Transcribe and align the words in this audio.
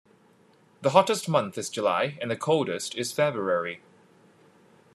The 0.81 0.89
hottest 0.89 1.29
month 1.29 1.59
is 1.59 1.69
July 1.69 2.17
and 2.23 2.31
the 2.31 2.35
coldest 2.35 2.95
is 2.95 3.11
February. 3.11 3.81